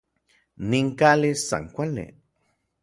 [0.69, 2.05] Nin kali san kuali.